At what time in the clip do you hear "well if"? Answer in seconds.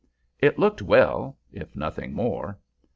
0.81-1.75